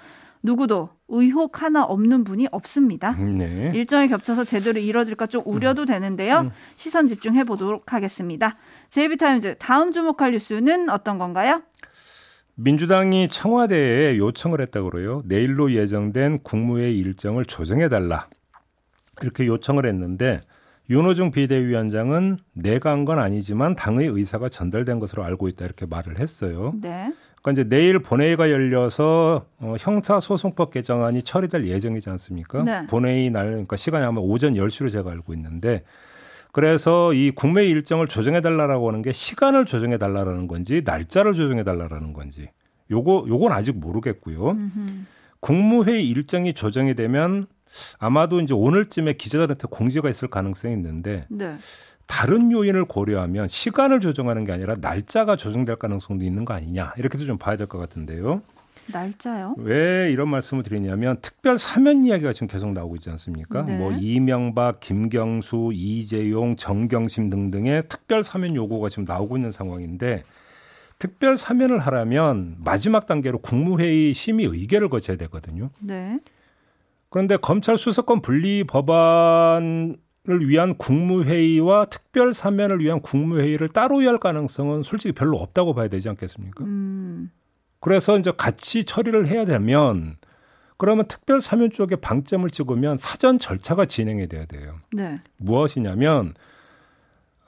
누구도 0.43 0.88
의혹 1.09 1.62
하나 1.62 1.85
없는 1.85 2.25
분이 2.25 2.49
없습니다. 2.50 3.12
네. 3.12 3.73
일정이 3.75 4.09
겹쳐서 4.09 4.45
제대로 4.45 4.79
이뤄질까 4.79 5.27
좀 5.27 5.43
우려도 5.45 5.85
되는데요. 5.85 6.41
음. 6.41 6.50
시선 6.77 7.09
집중해 7.09 7.45
보도록 7.45 7.93
하겠습니다. 7.93 8.57
제이비타임즈 8.91 9.57
다음 9.59 9.93
주목할 9.93 10.33
뉴스는 10.33 10.91
어떤 10.91 11.19
건가요? 11.19 11.62
민주당이 12.55 13.29
청와대에 13.29 14.17
요청을 14.19 14.61
했다고 14.61 14.91
그래요. 14.91 15.23
내일로 15.27 15.73
예정된 15.73 16.43
국무회의 16.43 16.99
일정을 16.99 17.45
조정해 17.45 17.88
달라. 17.88 18.29
이렇게 19.23 19.47
요청을 19.47 19.87
했는데 19.87 20.41
윤호중 20.90 21.30
비대위원장은 21.33 22.38
내가 22.54 22.90
한 22.90 23.04
건 23.04 23.18
아니지만 23.18 23.76
당의 23.76 24.09
의사가 24.09 24.49
전달된 24.49 24.99
것으로 25.00 25.25
알고 25.25 25.49
있다 25.49 25.64
이렇게 25.64 25.87
말을 25.87 26.18
했어요. 26.18 26.75
네. 26.80 27.12
그러니까 27.40 27.52
이제 27.52 27.64
내일 27.64 28.00
본회의가 28.00 28.50
열려서 28.50 29.47
어, 29.61 29.76
형사소송법 29.78 30.73
개정안이 30.73 31.23
처리될 31.23 31.66
예정이지 31.66 32.11
않습니까? 32.11 32.62
네. 32.64 32.87
본회의 32.87 33.30
날 33.30 33.47
그러니까 33.50 33.76
시간이 33.76 34.04
아마 34.04 34.21
오전 34.21 34.54
10시로 34.54 34.90
제가 34.90 35.11
알고 35.11 35.33
있는데 35.35 35.85
그래서 36.52 37.12
이 37.12 37.30
국회 37.30 37.66
일정을 37.66 38.07
조정해 38.09 38.40
달라라고 38.40 38.88
하는 38.88 39.02
게 39.02 39.12
시간을 39.12 39.66
조정해 39.66 39.99
달라라는 39.99 40.49
건지 40.49 40.83
날짜를 40.85 41.35
조정해 41.35 41.62
달라라는 41.62 42.12
건지 42.14 42.50
요거 42.90 43.26
요건 43.28 43.52
아직 43.52 43.78
모르겠고요. 43.78 44.50
음흠. 44.50 44.90
국무회의 45.40 46.09
일정이 46.09 46.52
조정이 46.54 46.95
되면 46.95 47.47
아마도 47.98 48.40
이제 48.40 48.54
오늘쯤에 48.54 49.14
기자들한테 49.14 49.68
공지가 49.70 50.08
있을 50.10 50.28
가능성이 50.28 50.75
있는데 50.75 51.26
네. 51.28 51.56
다른 52.06 52.50
요인을 52.50 52.87
고려하면 52.87 53.48
시간을 53.48 54.00
조정하는 54.00 54.44
게 54.44 54.52
아니라 54.52 54.75
날짜가 54.80 55.37
조정될 55.37 55.76
가능성도 55.76 56.25
있는 56.25 56.44
거 56.44 56.54
아니냐 56.54 56.94
이렇게도 56.96 57.25
좀 57.25 57.38
봐야 57.38 57.56
될 57.56 57.66
것 57.66 57.78
같은데요. 57.78 58.42
날짜요? 58.90 59.54
왜 59.58 60.10
이런 60.10 60.28
말씀을 60.30 60.62
드리냐면 60.62 61.18
특별 61.20 61.58
사면 61.58 62.04
이야기가 62.04 62.32
지금 62.32 62.46
계속 62.48 62.72
나오고 62.72 62.96
있지 62.96 63.10
않습니까? 63.10 63.62
네. 63.66 63.76
뭐 63.76 63.92
이명박, 63.92 64.80
김경수, 64.80 65.72
이재용, 65.75 66.56
정경심 66.56 67.28
등등의 67.28 67.82
특별 67.90 68.25
사면 68.25 68.54
요구가 68.54 68.88
지금 68.88 69.04
나오고 69.04 69.37
있는 69.37 69.52
상황인데 69.52 70.25
특별 70.98 71.37
사면을 71.37 71.78
하려면 71.78 72.56
마지막 72.64 73.06
단계로 73.06 73.40
국무회의 73.40 74.14
심의 74.14 74.46
의결을 74.46 74.88
거쳐야 74.88 75.18
되거든요. 75.18 75.68
네. 75.80 76.18
그런데 77.11 77.37
검찰 77.37 77.79
수사권 77.79 78.23
분리 78.23 78.65
법안 78.65 79.97
을 80.31 80.47
위한 80.47 80.77
국무회의와 80.77 81.87
특별 81.87 82.35
사면을 82.35 82.81
위한 82.81 83.00
국무회의를 83.00 83.69
따로 83.69 84.03
할 84.03 84.19
가능성은 84.19 84.83
솔직히 84.83 85.12
별로 85.12 85.38
없다고 85.38 85.73
봐야 85.73 85.88
되지 85.88 86.11
않겠습니까? 86.11 86.65
음. 86.65 87.31
그래서 87.81 88.19
이제 88.19 88.31
같이 88.37 88.85
처리를 88.85 89.27
해야 89.27 89.47
되면 89.47 90.19
그러면 90.77 91.07
특별 91.07 91.41
사면 91.41 91.71
쪽에 91.71 91.97
방점을 91.97 92.49
찍으면 92.50 92.99
사전 92.99 93.38
절차가 93.38 93.87
진행이 93.87 94.29
돼야 94.29 94.44
돼요. 94.44 94.79
네. 94.92 95.14
무엇이냐면 95.38 96.35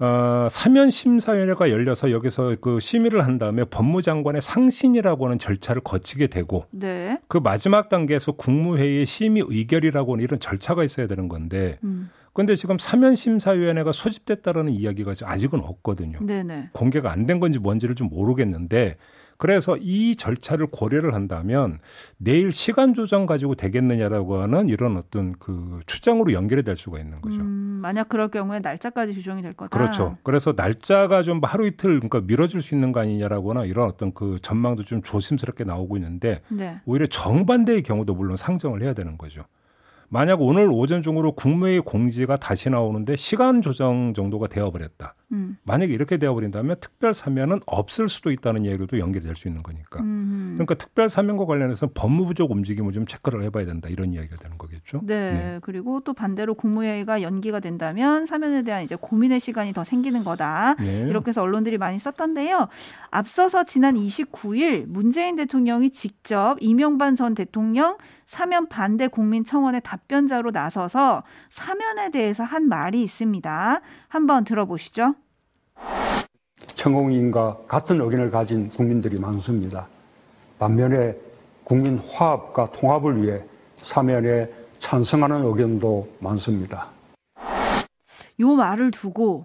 어, 0.00 0.48
사면 0.50 0.88
심사위원회가 0.90 1.70
열려서 1.70 2.10
여기서 2.10 2.56
그 2.62 2.80
심의를 2.80 3.24
한 3.24 3.38
다음에 3.38 3.64
법무장관의 3.64 4.40
상신이라고 4.40 5.26
하는 5.26 5.38
절차를 5.38 5.82
거치게 5.82 6.28
되고 6.28 6.64
네. 6.70 7.18
그 7.28 7.36
마지막 7.36 7.90
단계에서 7.90 8.32
국무회의의 8.32 9.04
심의 9.04 9.44
의결이라고 9.46 10.14
하는 10.14 10.24
이런 10.24 10.40
절차가 10.40 10.84
있어야 10.84 11.06
되는 11.06 11.28
건데 11.28 11.78
음. 11.84 12.08
그런데 12.32 12.56
지금 12.56 12.78
사면심사위원회가 12.78 13.92
소집됐다라는 13.92 14.72
이야기가 14.72 15.12
아직은 15.22 15.60
없거든요. 15.60 16.18
네네. 16.24 16.70
공개가 16.72 17.10
안 17.12 17.26
된 17.26 17.38
건지 17.38 17.58
뭔지를 17.58 17.94
좀 17.94 18.08
모르겠는데 18.08 18.96
그래서 19.40 19.78
이 19.80 20.16
절차를 20.16 20.66
고려를 20.66 21.14
한다면 21.14 21.78
내일 22.18 22.52
시간 22.52 22.92
조정 22.92 23.24
가지고 23.24 23.54
되겠느냐라고 23.54 24.36
하는 24.36 24.68
이런 24.68 24.98
어떤 24.98 25.32
그 25.38 25.80
추정으로 25.86 26.34
연결이 26.34 26.62
될 26.62 26.76
수가 26.76 26.98
있는 26.98 27.22
거죠. 27.22 27.40
음, 27.40 27.78
만약 27.80 28.10
그럴 28.10 28.28
경우에 28.28 28.58
날짜까지 28.58 29.14
조정이 29.14 29.40
될 29.40 29.52
거다. 29.52 29.70
그렇죠. 29.70 30.18
그래서 30.24 30.52
날짜가 30.54 31.22
좀 31.22 31.40
하루 31.42 31.66
이틀 31.66 32.00
그러니까 32.00 32.20
미뤄질 32.20 32.60
수 32.60 32.74
있는 32.74 32.92
거 32.92 33.00
아니냐라거나 33.00 33.64
이런 33.64 33.88
어떤 33.88 34.12
그 34.12 34.38
전망도 34.42 34.84
좀 34.84 35.00
조심스럽게 35.00 35.64
나오고 35.64 35.96
있는데 35.96 36.42
네. 36.48 36.78
오히려 36.84 37.06
정반대의 37.06 37.82
경우도 37.82 38.14
물론 38.14 38.36
상정을 38.36 38.82
해야 38.82 38.92
되는 38.92 39.16
거죠. 39.16 39.44
만약 40.12 40.42
오늘 40.42 40.68
오전 40.72 41.02
중으로 41.02 41.32
국무회의 41.32 41.80
공지가 41.80 42.36
다시 42.36 42.68
나오는데 42.68 43.14
시간 43.14 43.62
조정 43.62 44.12
정도가 44.12 44.48
되어버렸다. 44.48 45.14
음. 45.32 45.56
만약에 45.62 45.94
이렇게 45.94 46.16
되어버린다면 46.16 46.76
특별 46.80 47.14
사면은 47.14 47.60
없을 47.66 48.08
수도 48.08 48.32
있다는 48.32 48.66
얘기로도 48.66 48.98
연결될 48.98 49.36
수 49.36 49.46
있는 49.46 49.62
거니까. 49.62 50.00
음. 50.00 50.19
그러니까 50.60 50.74
특별 50.74 51.08
사면과 51.08 51.46
관련해서 51.46 51.88
법무부적 51.94 52.50
움직임을 52.50 52.92
좀 52.92 53.06
체크를 53.06 53.42
해봐야 53.44 53.64
된다 53.64 53.88
이런 53.88 54.12
이야기가 54.12 54.36
되는 54.36 54.58
거겠죠. 54.58 55.00
네. 55.04 55.32
네. 55.32 55.58
그리고 55.62 56.00
또 56.00 56.12
반대로 56.12 56.54
국무회의가 56.54 57.22
연기가 57.22 57.60
된다면 57.60 58.26
사면에 58.26 58.62
대한 58.62 58.82
이제 58.82 58.94
고민의 58.94 59.40
시간이 59.40 59.72
더 59.72 59.84
생기는 59.84 60.22
거다. 60.22 60.74
네. 60.78 61.06
이렇게 61.08 61.28
해서 61.28 61.40
언론들이 61.42 61.78
많이 61.78 61.98
썼던데요. 61.98 62.68
앞서서 63.10 63.64
지난 63.64 63.94
29일 63.94 64.84
문재인 64.86 65.36
대통령이 65.36 65.90
직접 65.90 66.58
이명반 66.60 67.16
전 67.16 67.34
대통령 67.34 67.96
사면 68.26 68.68
반대 68.68 69.08
국민청원의 69.08 69.80
답변자로 69.82 70.50
나서서 70.50 71.22
사면에 71.48 72.10
대해서 72.10 72.44
한 72.44 72.68
말이 72.68 73.02
있습니다. 73.02 73.80
한번 74.08 74.44
들어보시죠. 74.44 75.14
청공인과 76.74 77.60
같은 77.66 78.00
의견을 78.00 78.30
가진 78.30 78.68
국민들이 78.68 79.18
많습니다. 79.18 79.88
반면에 80.60 81.16
국민 81.64 81.98
화합과 81.98 82.66
통합을 82.72 83.22
위해 83.22 83.40
사면에 83.78 84.46
찬성하는 84.78 85.44
의견도 85.46 86.06
많습니다. 86.20 86.88
이 88.38 88.44
말을 88.44 88.90
두고 88.90 89.42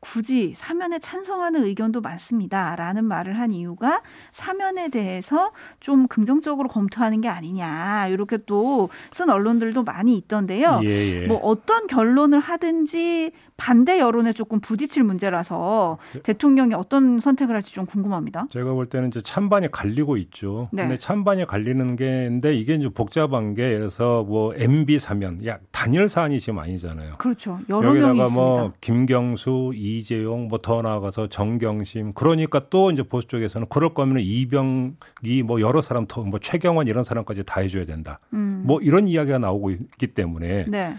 굳이 0.00 0.54
사면에 0.54 1.00
찬성하는 1.00 1.64
의견도 1.64 2.00
많습니다. 2.00 2.76
라는 2.76 3.04
말을 3.04 3.38
한 3.38 3.52
이유가 3.52 4.00
사면에 4.32 4.88
대해서 4.88 5.52
좀 5.80 6.06
긍정적으로 6.06 6.68
검토하는 6.68 7.20
게 7.20 7.28
아니냐. 7.28 8.06
이렇게 8.08 8.38
또 8.38 8.88
쓴 9.10 9.28
언론들도 9.28 9.82
많이 9.82 10.16
있던데요. 10.16 10.80
예, 10.84 11.22
예. 11.22 11.26
뭐 11.26 11.38
어떤 11.38 11.86
결론을 11.88 12.40
하든지 12.40 13.32
반대 13.58 13.98
여론에 13.98 14.32
조금 14.32 14.60
부딪힐 14.60 15.02
문제라서 15.02 15.98
네. 16.12 16.22
대통령이 16.22 16.74
어떤 16.74 17.18
선택을 17.18 17.56
할지 17.56 17.74
좀 17.74 17.86
궁금합니다. 17.86 18.46
제가 18.48 18.72
볼 18.72 18.86
때는 18.86 19.08
이제 19.08 19.20
찬반이 19.20 19.68
갈리고 19.72 20.16
있죠. 20.16 20.68
네. 20.72 20.82
근데 20.82 20.96
찬반이 20.96 21.44
갈리는 21.44 21.96
게인데 21.96 22.54
이게 22.54 22.76
이제 22.76 22.88
복잡한 22.88 23.54
게 23.54 23.76
그래서 23.76 24.22
뭐 24.22 24.54
MB 24.56 25.00
사면 25.00 25.44
야 25.44 25.58
단일 25.72 26.08
사안이 26.08 26.38
지금 26.38 26.60
아니잖아요. 26.60 27.16
그렇죠. 27.18 27.58
여러 27.68 27.88
여기다가 27.88 28.14
명이 28.14 28.32
뭐 28.32 28.52
있습니다. 28.54 28.76
김경수, 28.80 29.72
이재용 29.74 30.46
뭐 30.48 30.58
더 30.62 30.80
나아가서 30.82 31.26
정경심 31.28 32.12
그러니까 32.14 32.60
또 32.70 32.90
이제 32.92 33.02
보수 33.02 33.26
쪽에서는 33.26 33.66
그럴 33.70 33.92
거면 33.94 34.18
이병기 34.20 35.42
뭐 35.44 35.60
여러 35.60 35.80
사람 35.82 36.06
더 36.06 36.22
뭐 36.22 36.38
최경원 36.38 36.86
이런 36.86 37.02
사람까지 37.04 37.42
다 37.44 37.60
해줘야 37.60 37.84
된다. 37.86 38.20
음. 38.34 38.62
뭐 38.64 38.80
이런 38.80 39.08
이야기가 39.08 39.38
나오고 39.38 39.70
있기 39.72 40.08
때문에. 40.08 40.66
네. 40.68 40.94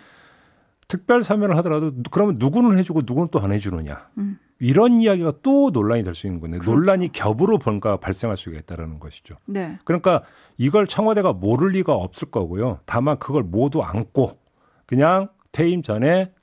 특별 0.89 1.23
사면을 1.23 1.55
하더라도 1.57 1.93
그러면 2.11 2.35
누구는 2.39 2.77
해주고 2.77 3.03
누구는 3.05 3.29
또 3.29 3.39
안 3.39 3.53
해주느냐. 3.53 4.09
음. 4.17 4.37
이런 4.59 5.01
이야기가 5.01 5.35
또 5.41 5.69
논란이 5.69 6.03
될 6.03 6.13
수 6.13 6.27
있는 6.27 6.41
건데 6.41 6.57
그렇죠. 6.57 6.71
논란이 6.77 7.13
겹으로 7.13 7.59
뭔가 7.63 7.95
발생할 7.95 8.35
수가 8.35 8.57
있다라는 8.57 8.99
것이죠. 8.99 9.35
네. 9.45 9.79
그러니까 9.85 10.23
이걸 10.57 10.85
청와대가 10.87 11.31
모를 11.31 11.69
리가 11.69 11.93
없을 11.95 12.29
거고요. 12.29 12.79
다만 12.85 13.17
그걸 13.19 13.43
모두 13.43 13.81
안고 13.81 14.37
그냥 14.85 15.29
퇴임 15.53 15.81
전에 15.81 16.33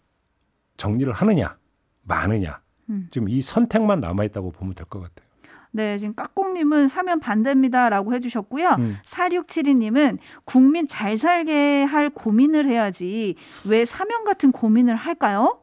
정리를 0.79 1.13
하느냐, 1.13 1.59
마느냐. 2.03 2.61
음. 2.89 3.09
지금 3.11 3.29
이 3.29 3.43
선택만 3.43 4.01
남아 4.01 4.25
있다고 4.25 4.53
보면 4.53 4.75
될 4.75 4.87
것 4.87 5.01
같아요. 5.01 5.26
네, 5.77 5.99
지금 5.99 6.15
깍공님은 6.15 6.89
사면 6.89 7.21
반대입니다라고 7.21 8.15
해주셨고요. 8.15 8.77
음. 8.79 8.97
4672님은 9.05 10.17
국민 10.47 10.89
잘 10.89 11.19
살게 11.19 11.85
할 11.85 12.09
고민을 12.09 12.67
해야지 12.67 13.35
왜 13.69 13.85
사면 13.85 14.25
같은 14.25 14.53
고민을 14.53 14.97
할까요? 14.97 15.61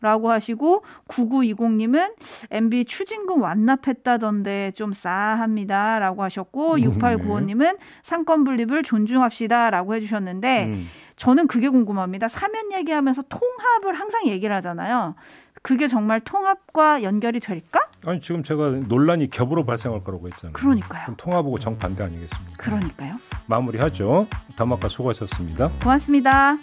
라고 0.00 0.30
하시고 0.30 0.82
9920님은 1.08 2.14
MB 2.50 2.86
추징금 2.86 3.42
완납했다던데 3.42 4.72
좀 4.74 4.94
싸합니다 4.94 5.98
라고 5.98 6.22
하셨고 6.22 6.78
6895님은 6.78 7.76
상권 8.02 8.44
분립을 8.44 8.82
존중합시다 8.82 9.68
라고 9.68 9.94
해주셨는데 9.94 10.64
음. 10.64 10.86
저는 11.20 11.48
그게 11.48 11.68
궁금합니다. 11.68 12.28
사면 12.28 12.72
얘기하면서 12.72 13.24
통합을 13.28 13.92
항상 13.92 14.26
얘기를 14.26 14.56
하잖아요. 14.56 15.14
그게 15.60 15.86
정말 15.86 16.20
통합과 16.20 17.02
연결이 17.02 17.40
될까? 17.40 17.80
아니 18.06 18.22
지금 18.22 18.42
제가 18.42 18.70
논란이 18.70 19.28
겹으로 19.28 19.66
발생할 19.66 20.02
거라고 20.02 20.28
했잖아요. 20.28 20.54
그러니까요. 20.54 21.14
통합하고 21.18 21.58
정반대 21.58 22.04
아니겠습니까? 22.04 22.56
그러니까요. 22.56 23.16
마무리하죠. 23.44 24.28
더마카 24.56 24.88
수고하셨습니다. 24.88 25.68
고맙습니다. 25.82 26.56